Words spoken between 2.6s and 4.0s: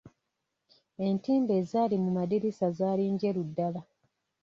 zaali njeru ddala.